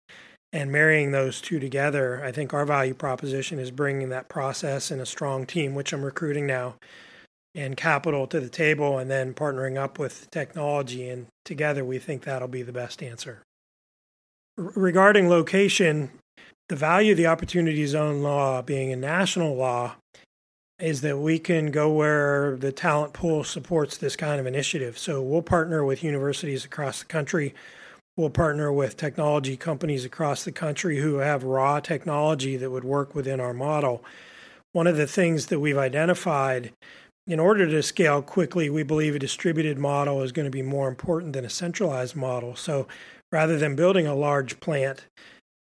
[0.53, 5.01] And marrying those two together, I think our value proposition is bringing that process and
[5.01, 6.75] a strong team, which I'm recruiting now,
[7.53, 11.09] and capital to the table and then partnering up with technology.
[11.09, 13.43] And together, we think that'll be the best answer.
[14.57, 16.11] R- regarding location,
[16.69, 19.95] the value of the Opportunity Zone law being a national law
[20.79, 24.97] is that we can go where the talent pool supports this kind of initiative.
[24.97, 27.53] So we'll partner with universities across the country.
[28.17, 33.13] We'll partner with technology companies across the country who have raw technology that would work
[33.13, 34.03] within our model.
[34.73, 36.71] One of the things that we've identified
[37.27, 40.87] in order to scale quickly, we believe a distributed model is going to be more
[40.87, 42.55] important than a centralized model.
[42.55, 42.87] So
[43.31, 45.05] rather than building a large plant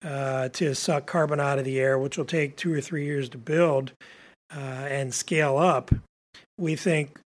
[0.03, 3.29] uh, to suck carbon out of the air, which will take two or three years
[3.29, 3.93] to build
[4.55, 5.91] uh, and scale up,
[6.57, 7.19] we think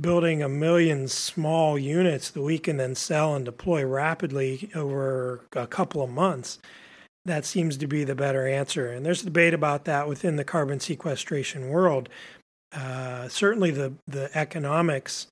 [0.00, 5.68] building a million small units that we can then sell and deploy rapidly over a
[5.68, 6.58] couple of months
[7.26, 8.88] that seems to be the better answer.
[8.88, 12.08] And there's debate about that within the carbon sequestration world.
[12.74, 15.28] Uh, certainly the the economics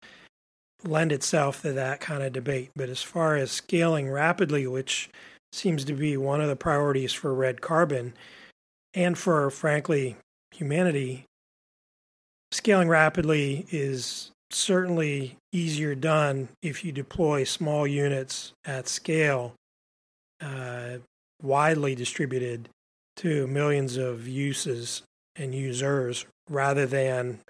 [0.84, 2.70] lend itself to that kind of debate.
[2.74, 5.10] But as far as scaling rapidly, which
[5.52, 8.14] seems to be one of the priorities for red carbon
[8.94, 10.16] and for, frankly,
[10.50, 11.24] humanity.
[12.50, 19.54] Scaling rapidly is certainly easier done if you deploy small units at scale,
[20.40, 20.98] uh,
[21.42, 22.68] widely distributed
[23.16, 25.02] to millions of uses
[25.36, 27.40] and users rather than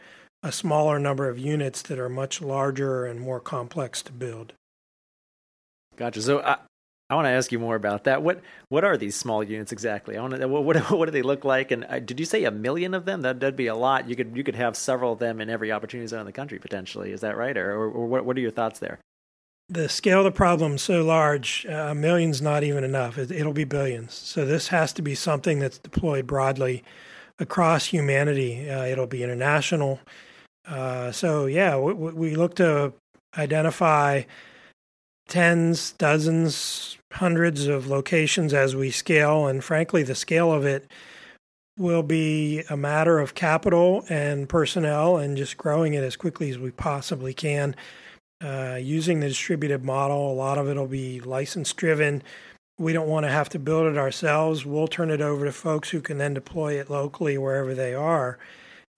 [0.42, 4.52] a smaller number of units that are much larger and more complex to build.
[5.96, 6.22] Gotcha.
[6.22, 6.56] So I,
[7.08, 8.22] I want to ask you more about that.
[8.22, 10.16] What what are these small units exactly?
[10.16, 11.70] I want to, what, what, what do they look like?
[11.70, 13.22] And uh, did you say a million of them?
[13.22, 14.08] That that'd be a lot.
[14.08, 16.58] You could you could have several of them in every opportunity zone in the country
[16.58, 17.12] potentially.
[17.12, 17.56] Is that right?
[17.56, 18.98] Or, or, or what what are your thoughts there?
[19.68, 23.16] The scale of the problem is so large, uh, a million's not even enough.
[23.16, 24.12] It, it'll be billions.
[24.12, 26.82] So this has to be something that's deployed broadly
[27.38, 28.68] across humanity.
[28.68, 30.00] Uh, it'll be international.
[30.66, 32.92] Uh, so yeah, we, we look to
[33.36, 34.22] identify
[35.28, 39.46] tens, dozens, hundreds of locations as we scale.
[39.46, 40.90] And frankly, the scale of it
[41.78, 46.58] will be a matter of capital and personnel and just growing it as quickly as
[46.58, 47.74] we possibly can.
[48.42, 52.22] Uh, using the distributed model, a lot of it will be license driven.
[52.78, 54.64] We don't want to have to build it ourselves.
[54.64, 58.38] We'll turn it over to folks who can then deploy it locally wherever they are.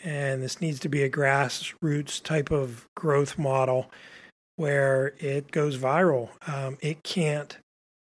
[0.03, 3.91] And this needs to be a grassroots type of growth model
[4.57, 6.31] where it goes viral.
[6.47, 7.57] Um, it can't,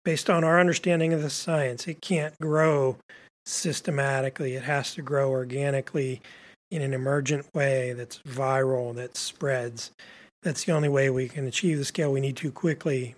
[0.05, 2.97] based on our understanding of the science, it can't grow
[3.45, 4.55] systematically.
[4.55, 6.21] It has to grow organically
[6.71, 9.91] in an emergent way that's viral, that spreads.
[10.43, 13.15] That's the only way we can achieve the scale we need to quickly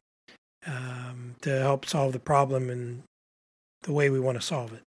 [0.67, 3.03] um, to help solve the problem in
[3.83, 4.83] the way we want to solve it.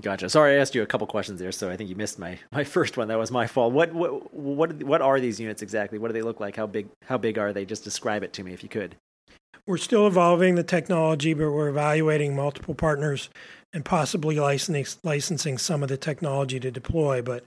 [0.00, 0.30] Gotcha.
[0.30, 2.64] Sorry, I asked you a couple questions there, so I think you missed my, my
[2.64, 3.08] first one.
[3.08, 3.72] That was my fault.
[3.72, 5.98] What what what what are these units exactly?
[5.98, 6.56] What do they look like?
[6.56, 7.64] How big how big are they?
[7.64, 8.96] Just describe it to me if you could.
[9.66, 13.28] We're still evolving the technology, but we're evaluating multiple partners
[13.72, 17.20] and possibly licensing licensing some of the technology to deploy.
[17.20, 17.44] But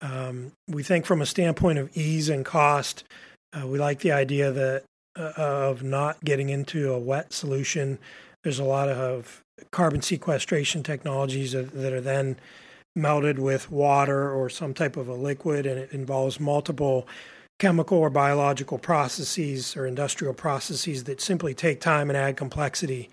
[0.00, 3.04] um, we think from a standpoint of ease and cost,
[3.52, 4.84] uh, we like the idea that
[5.16, 7.98] of not getting into a wet solution.
[8.42, 12.36] There's a lot of carbon sequestration technologies that are then
[12.96, 17.06] melted with water or some type of a liquid, and it involves multiple
[17.58, 23.10] chemical or biological processes or industrial processes that simply take time and add complexity.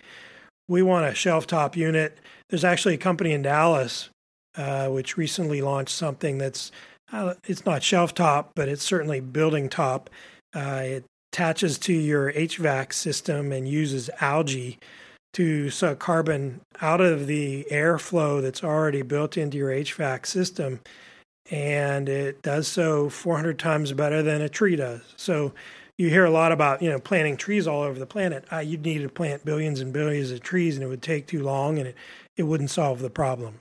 [0.70, 2.18] We want a shelf top unit.
[2.50, 4.10] There's actually a company in Dallas
[4.58, 6.72] uh, which recently launched something that's
[7.14, 10.10] uh, it's not shelf top, but it's certainly building top.
[10.54, 11.06] Uh, it
[11.38, 14.80] attaches to your HVAC system and uses algae
[15.34, 20.80] to suck carbon out of the airflow that's already built into your HVAC system.
[21.52, 25.02] And it does so 400 times better than a tree does.
[25.16, 25.54] So
[26.00, 28.44] you hear a lot about, you know, planting trees all over the planet.
[28.52, 31.44] Uh, you'd need to plant billions and billions of trees and it would take too
[31.44, 31.96] long and it,
[32.36, 33.60] it wouldn't solve the problem.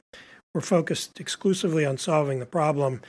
[0.55, 3.03] We're focused exclusively on solving the problem.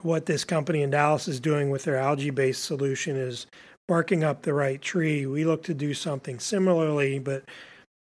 [0.00, 3.46] What this company in Dallas is doing with their algae based solution is
[3.88, 5.26] barking up the right tree.
[5.26, 7.44] We look to do something similarly, but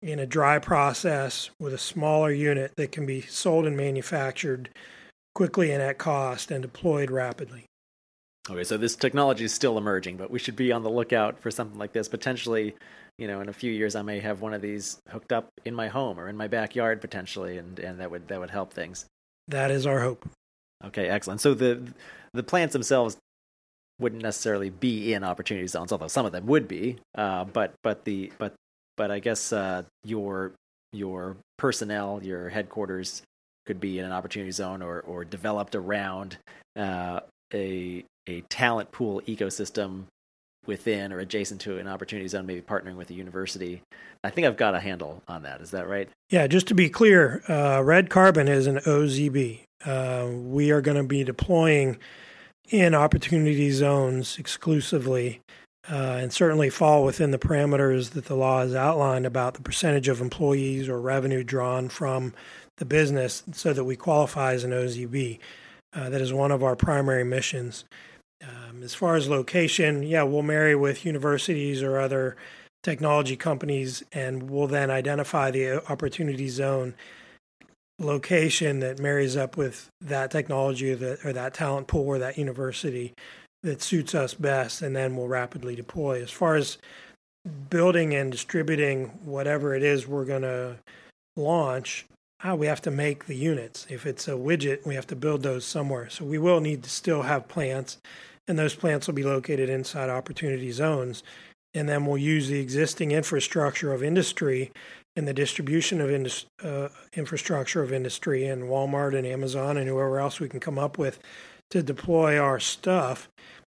[0.02, 4.70] in a dry process with a smaller unit that can be sold and manufactured
[5.36, 7.66] quickly and at cost and deployed rapidly.
[8.50, 11.52] Okay, so this technology is still emerging, but we should be on the lookout for
[11.52, 12.08] something like this.
[12.08, 12.76] Potentially,
[13.18, 15.76] you know, in a few years, I may have one of these hooked up in
[15.76, 19.06] my home or in my backyard potentially, and, and that would that would help things.
[19.48, 20.28] That is our hope.
[20.84, 21.42] Okay, excellent.
[21.42, 21.94] So the
[22.34, 23.18] the plants themselves
[24.00, 26.98] wouldn't necessarily be in opportunity zones, although some of them would be.
[27.16, 28.54] Uh, but but the but
[28.98, 30.54] but I guess uh, your
[30.94, 33.22] your personnel, your headquarters,
[33.66, 36.38] could be in an opportunity zone or or developed around
[36.76, 37.20] uh,
[37.54, 40.06] a a talent pool ecosystem
[40.66, 43.82] within or adjacent to an opportunity zone, maybe partnering with a university.
[44.24, 45.62] I think I've got a handle on that.
[45.62, 46.10] Is that right?
[46.30, 49.62] Yeah, just to be clear, uh, Red Carbon is an OZB.
[49.86, 51.98] Uh, we are going to be deploying
[52.70, 55.42] in opportunity zones exclusively
[55.90, 60.08] uh, and certainly fall within the parameters that the law has outlined about the percentage
[60.08, 62.34] of employees or revenue drawn from
[62.78, 65.40] the business so that we qualify as an OZB.
[65.94, 67.86] Uh, that is one of our primary missions.
[68.44, 72.38] Um, as far as location, yeah, we'll marry with universities or other
[72.84, 76.94] technology companies, and we'll then identify the opportunity zone
[78.00, 82.38] location that marries up with that technology or, the, or that talent pool or that
[82.38, 83.14] university
[83.62, 86.22] that suits us best, and then we'll rapidly deploy.
[86.22, 86.78] As far as
[87.70, 90.78] building and distributing whatever it is we're going to
[91.36, 92.06] launch,
[92.44, 93.86] ah, we have to make the units.
[93.90, 96.10] If it's a widget, we have to build those somewhere.
[96.10, 97.98] So we will need to still have plants,
[98.48, 101.24] and those plants will be located inside opportunity zones.
[101.74, 104.72] And then we'll use the existing infrastructure of industry
[105.20, 110.18] in the distribution of indus- uh, infrastructure of industry and Walmart and Amazon and whoever
[110.18, 111.20] else we can come up with
[111.70, 113.28] to deploy our stuff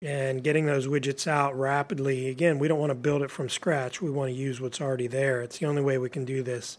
[0.04, 2.30] and getting those widgets out rapidly.
[2.30, 4.04] Again, we don't want to build it from scratch.
[4.04, 5.42] We want to use what's already there.
[5.42, 6.78] It's the only way we can do this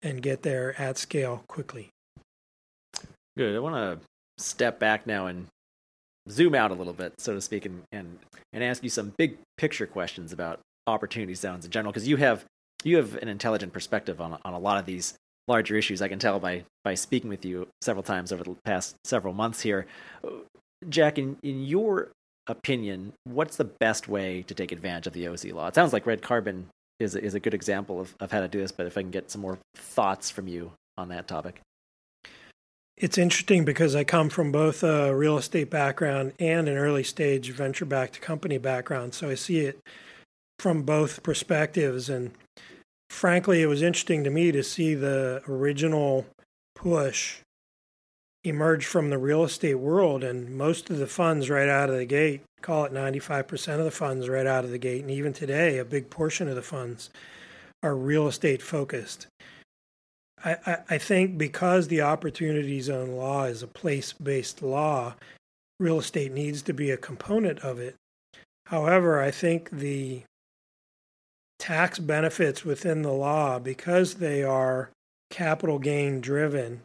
[0.00, 1.88] and get there at scale quickly.
[3.36, 3.56] Good.
[3.56, 3.98] I want to
[4.38, 5.48] step back now and
[6.30, 8.20] zoom out a little bit, so to speak, and and,
[8.52, 12.44] and ask you some big picture questions about opportunity zones in general, because you have
[12.84, 15.14] you have an intelligent perspective on on a lot of these
[15.48, 16.00] larger issues.
[16.00, 19.60] I can tell by by speaking with you several times over the past several months
[19.60, 19.86] here.
[20.88, 22.12] Jack, in, in your
[22.46, 25.66] opinion, what's the best way to take advantage of the OZ law?
[25.66, 26.68] It sounds like red carbon
[27.00, 29.02] is a, is a good example of, of how to do this, but if I
[29.02, 31.60] can get some more thoughts from you on that topic.
[32.96, 37.50] It's interesting because I come from both a real estate background and an early stage
[37.50, 39.14] venture backed company background.
[39.14, 39.80] So I see it
[40.60, 42.08] from both perspectives.
[42.08, 42.30] And
[43.14, 46.26] frankly, it was interesting to me to see the original
[46.74, 47.38] push
[48.42, 52.04] emerge from the real estate world, and most of the funds right out of the
[52.04, 55.78] gate, call it 95% of the funds right out of the gate, and even today,
[55.78, 57.08] a big portion of the funds
[57.82, 59.28] are real estate focused.
[60.44, 65.14] I, I, think because the opportunity zone law is a place based law,
[65.80, 67.94] real estate needs to be a component of it.
[68.66, 70.24] However, I think the
[71.64, 74.90] tax benefits within the law, because they are
[75.30, 76.82] capital gain driven,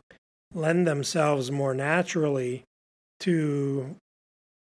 [0.54, 2.64] lend themselves more naturally
[3.20, 3.94] to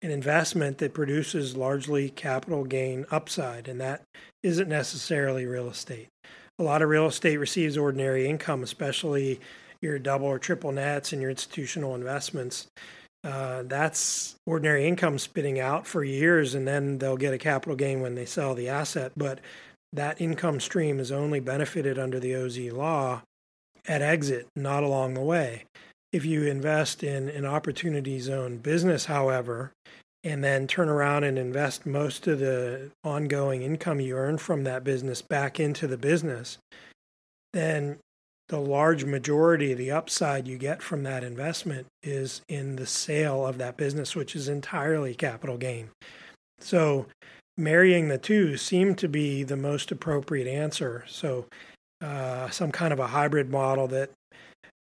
[0.02, 4.02] an investment that produces largely capital gain upside, and that
[4.42, 6.08] isn't necessarily real estate.
[6.58, 9.38] A lot of real estate receives ordinary income, especially
[9.80, 12.66] your double or triple nets and your institutional investments.
[13.22, 18.00] Uh, that's ordinary income spitting out for years, and then they'll get a capital gain
[18.00, 19.12] when they sell the asset.
[19.16, 19.38] But
[19.92, 23.22] that income stream is only benefited under the OZ law
[23.86, 25.64] at exit, not along the way.
[26.12, 29.72] If you invest in an opportunity zone business, however,
[30.24, 34.84] and then turn around and invest most of the ongoing income you earn from that
[34.84, 36.58] business back into the business,
[37.52, 37.98] then
[38.48, 43.46] the large majority of the upside you get from that investment is in the sale
[43.46, 45.90] of that business, which is entirely capital gain.
[46.58, 47.06] So,
[47.58, 51.04] marrying the two seemed to be the most appropriate answer.
[51.08, 51.46] So,
[52.00, 54.10] uh, some kind of a hybrid model that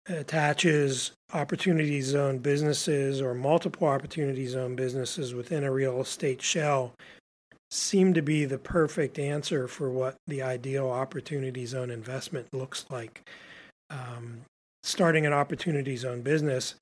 [0.07, 6.93] attaches opportunity zone businesses or multiple opportunity zone businesses within a real estate shell
[7.69, 13.21] seemed to be the perfect answer for what the ideal opportunity zone investment looks like.
[13.89, 14.41] Um,
[14.83, 16.75] starting an opportunity zone business,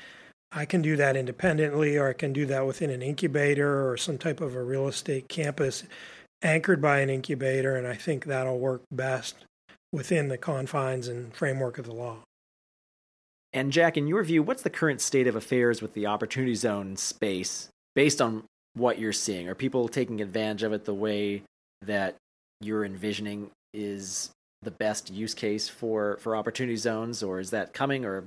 [0.58, 4.18] I can do that independently, or I can do that within an incubator or some
[4.18, 5.84] type of a real estate campus
[6.41, 9.36] anchored by an incubator, and I think that'll work best
[9.91, 12.20] within the confines and framework of the law.
[13.52, 16.96] And Jack, in your view, what's the current state of affairs with the opportunity zone
[16.96, 18.44] space based on
[18.76, 19.50] what you're seeing?
[19.50, 21.44] Are people taking advantage of it the way
[21.82, 22.15] that
[22.62, 24.30] you're envisioning is
[24.62, 28.06] the best use case for, for opportunity zones, or is that coming?
[28.06, 28.24] Or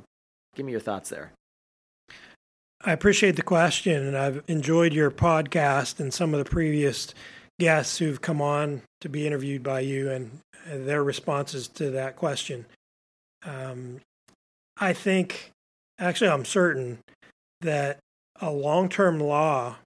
[0.54, 1.32] give me your thoughts there.
[2.84, 7.12] I appreciate the question, and I've enjoyed your podcast and some of the previous
[7.58, 10.30] guests who've come on to be interviewed by you and
[10.64, 12.66] their responses to that question.
[13.44, 14.00] Um,
[14.76, 15.50] I think,
[15.98, 16.98] actually, I'm certain
[17.62, 17.98] that
[18.40, 19.76] a long term law,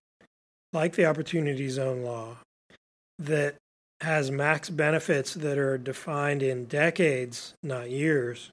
[0.75, 2.37] like the Opportunity Zone law,
[3.19, 3.55] that
[4.03, 8.51] has max benefits that are defined in decades, not years,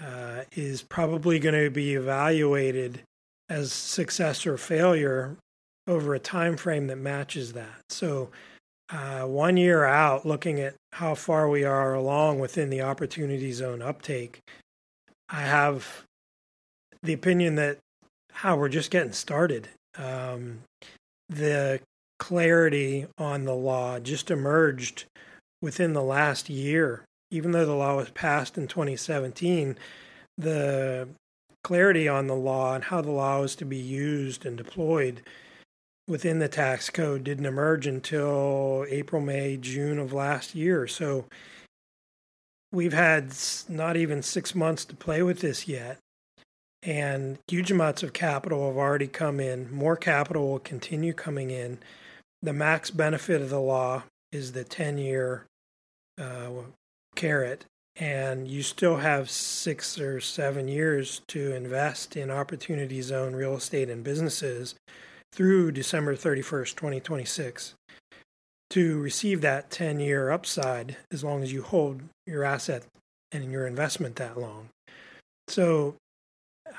[0.00, 3.00] uh, is probably going to be evaluated
[3.48, 5.36] as success or failure
[5.86, 7.80] over a time frame that matches that.
[7.90, 8.30] So,
[8.90, 13.82] uh, one year out, looking at how far we are along within the opportunity zone
[13.82, 14.40] uptake,
[15.28, 16.04] I have
[17.02, 17.78] the opinion that
[18.32, 19.68] how we're just getting started.
[19.96, 20.60] Um,
[21.28, 21.80] the
[22.18, 25.04] clarity on the law just emerged
[25.62, 27.04] within the last year.
[27.30, 29.76] Even though the law was passed in 2017,
[30.36, 31.08] the
[31.64, 35.20] clarity on the law and how the law is to be used and deployed
[36.06, 40.86] within the tax code didn't emerge until April, May, June of last year.
[40.86, 41.24] So
[42.70, 43.34] we've had
[43.68, 45.98] not even six months to play with this yet.
[46.82, 49.72] And huge amounts of capital have already come in.
[49.72, 51.78] More capital will continue coming in.
[52.42, 55.46] The max benefit of the law is the 10 year
[56.20, 56.50] uh,
[57.16, 57.64] carrot.
[57.96, 63.88] And you still have six or seven years to invest in opportunity zone real estate
[63.88, 64.74] and businesses
[65.32, 67.74] through December 31st, 2026
[68.74, 72.82] to receive that 10 year upside as long as you hold your asset
[73.30, 74.68] and your investment that long.
[75.46, 75.94] So,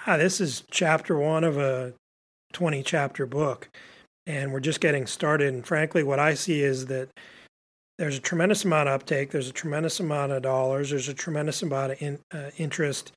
[0.05, 1.93] ah, this is chapter one of a
[2.51, 3.69] 20 chapter book,
[4.25, 5.53] and we're just getting started.
[5.53, 7.09] And frankly, what I see is that
[7.97, 11.61] there's a tremendous amount of uptake, there's a tremendous amount of dollars, there's a tremendous
[11.61, 13.11] amount of in, uh, interest.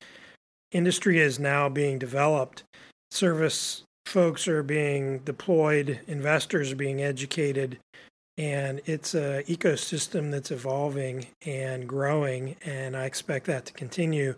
[0.71, 2.63] Industry is now being developed,
[3.11, 7.77] service folks are being deployed, investors are being educated,
[8.37, 12.55] and it's an ecosystem that's evolving and growing.
[12.63, 14.35] And I expect that to continue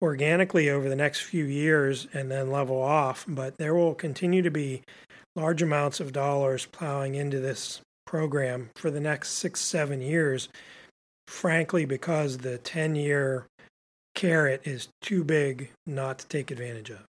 [0.00, 3.24] organically over the next few years and then level off.
[3.26, 4.82] But there will continue to be
[5.34, 7.80] large amounts of dollars plowing into this
[8.10, 10.48] program for the next six, seven years,
[11.26, 13.46] frankly, because the 10 year
[14.14, 17.04] carrot is too big not to take advantage of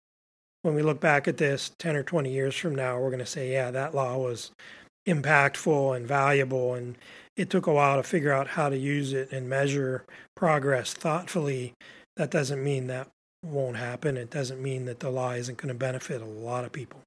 [0.66, 3.24] when we look back at this 10 or 20 years from now, we're going to
[3.24, 4.50] say, yeah, that law was
[5.06, 6.74] impactful and valuable.
[6.74, 6.98] And
[7.36, 11.74] it took a while to figure out how to use it and measure progress thoughtfully.
[12.16, 13.06] That doesn't mean that
[13.44, 14.16] won't happen.
[14.16, 17.00] It doesn't mean that the law isn't going to benefit a lot of people.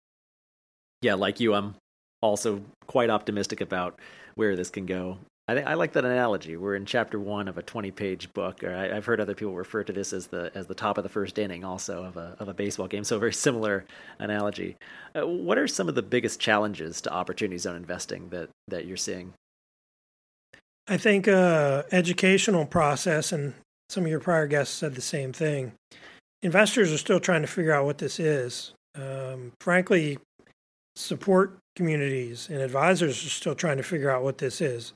[1.02, 1.76] Yeah, like you, I'm
[2.22, 4.00] also quite optimistic about
[4.36, 5.18] where this can go.
[5.50, 6.58] I, th- I like that analogy.
[6.58, 8.64] We're in chapter one of a 20 page book.
[8.64, 11.04] Or I, have heard other people refer to this as the as the top of
[11.04, 13.04] the first inning, also of a of a baseball game.
[13.04, 13.84] So a very similar
[14.20, 14.78] analogy.
[15.16, 18.96] Uh, what are some of the biggest challenges to opportunity zone investing that that you're
[18.96, 19.34] seeing?
[20.88, 23.56] I think uh, educational process, and
[23.90, 25.72] some of your prior guests said the same thing.
[26.44, 28.74] Investors are still trying to figure out what this is.
[28.96, 30.20] Um, frankly,
[30.96, 34.92] support communities and advisors are still trying to figure out what this is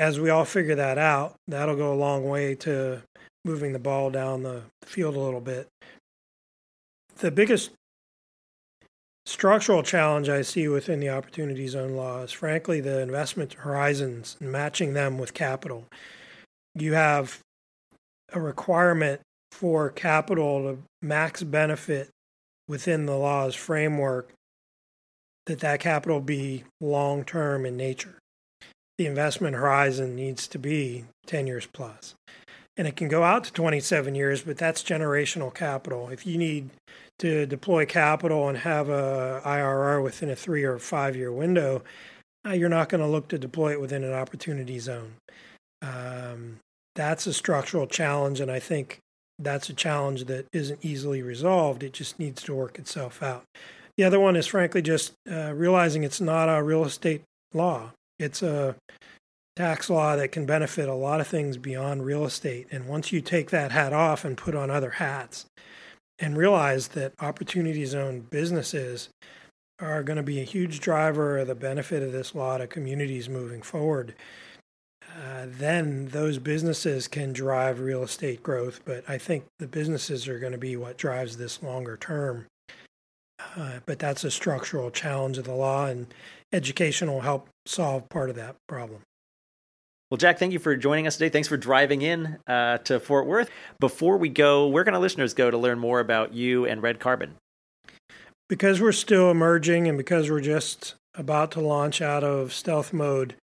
[0.00, 3.02] as we all figure that out, that'll go a long way to
[3.44, 5.68] moving the ball down the field a little bit.
[7.16, 7.70] The biggest
[9.26, 14.50] structural challenge I see within the opportunity zone law is, frankly, the investment horizons and
[14.50, 15.84] matching them with capital.
[16.74, 17.40] You have
[18.32, 19.20] a requirement
[19.52, 22.08] for capital to max benefit
[22.68, 24.30] within the law's framework
[25.46, 28.20] that that capital be long term in nature
[29.00, 32.14] the investment horizon needs to be 10 years plus.
[32.76, 36.10] And it can go out to 27 years, but that's generational capital.
[36.10, 36.68] If you need
[37.18, 41.82] to deploy capital and have a IRR within a three or five year window,
[42.46, 45.14] uh, you're not going to look to deploy it within an opportunity zone.
[45.80, 46.58] Um,
[46.94, 48.98] that's a structural challenge, and I think
[49.38, 51.82] that's a challenge that isn't easily resolved.
[51.82, 53.44] It just needs to work itself out.
[54.00, 57.22] The other one is, frankly, just uh, realizing it's not a real estate
[57.52, 57.92] law.
[58.18, 58.74] It's a
[59.56, 62.66] tax law that can benefit a lot of things beyond real estate.
[62.70, 65.44] And once you take that hat off and put on other hats
[66.18, 69.10] and realize that opportunity zone businesses
[69.78, 73.28] are going to be a huge driver of the benefit of this law to communities
[73.28, 74.14] moving forward,
[75.14, 78.80] uh, then those businesses can drive real estate growth.
[78.86, 82.46] But I think the businesses are going to be what drives this longer term.
[83.56, 86.06] Uh, but that's a structural challenge of the law, and
[86.52, 89.00] education will help solve part of that problem.
[90.10, 91.28] Well, Jack, thank you for joining us today.
[91.28, 93.48] Thanks for driving in uh, to Fort Worth.
[93.78, 96.98] Before we go, where can our listeners go to learn more about you and Red
[96.98, 97.36] Carbon?
[98.48, 103.36] Because we're still emerging and because we're just about to launch out of stealth mode,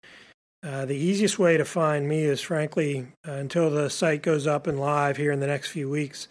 [0.62, 4.68] uh, the easiest way to find me is, frankly, uh, until the site goes up
[4.68, 6.28] and live here in the next few weeks,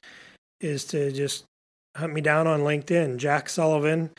[0.61, 1.45] is to just
[1.97, 4.11] hunt me down on LinkedIn, Jack Sullivan.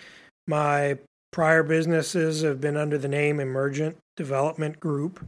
[0.47, 0.97] My
[1.31, 5.25] prior businesses have been under the name Emergent Development Group.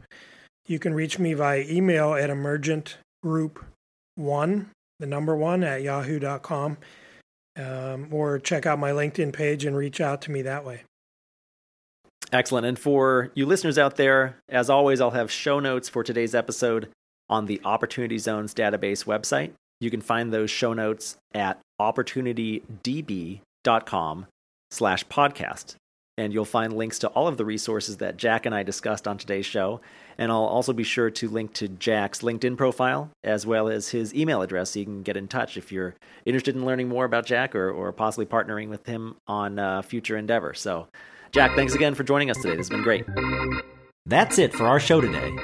[0.66, 4.66] You can reach me via email at emergentgroup1,
[4.98, 6.78] the number one, at yahoo.com,
[7.56, 10.82] um, or check out my LinkedIn page and reach out to me that way.
[12.32, 12.66] Excellent.
[12.66, 16.88] And for you listeners out there, as always, I'll have show notes for today's episode
[17.28, 19.52] on the Opportunity Zones database website.
[19.80, 24.26] You can find those show notes at opportunitydb.com
[24.70, 25.74] slash podcast.
[26.18, 29.16] And you'll find links to all of the resources that Jack and I discussed on
[29.16, 29.80] today's show.
[30.18, 34.14] And I'll also be sure to link to Jack's LinkedIn profile as well as his
[34.14, 35.94] email address so you can get in touch if you're
[36.26, 40.18] interested in learning more about Jack or, or possibly partnering with him on uh, future
[40.18, 40.52] endeavor.
[40.52, 40.88] So,
[41.32, 42.50] Jack, thanks again for joining us today.
[42.50, 43.06] This has been great.
[44.04, 45.34] That's it for our show today.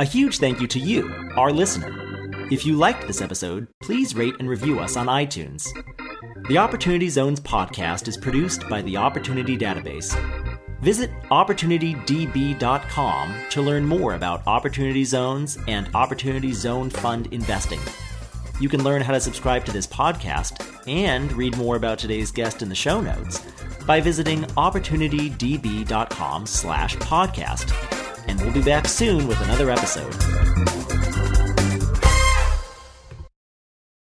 [0.00, 2.03] A huge thank you to you, our listener.
[2.54, 5.66] If you liked this episode, please rate and review us on iTunes.
[6.46, 10.14] The Opportunity Zones podcast is produced by the Opportunity Database.
[10.80, 17.80] Visit OpportunityDB.com to learn more about Opportunity Zones and Opportunity Zone Fund investing.
[18.60, 22.62] You can learn how to subscribe to this podcast and read more about today's guest
[22.62, 23.44] in the show notes
[23.84, 28.28] by visiting opportunitydb.com slash podcast.
[28.28, 30.14] And we'll be back soon with another episode.